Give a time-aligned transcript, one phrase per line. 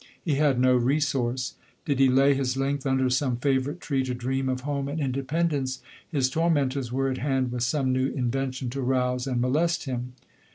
[0.19, 1.53] He had no resource.
[1.85, 5.79] Did he lay his length under some favourite tree to dream of home and independence,
[6.09, 10.13] his tormentors were at hand with some new invention to rouse and mo lest him.